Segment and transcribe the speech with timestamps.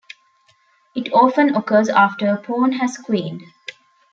[0.95, 3.43] It often occurs after a pawn has queened.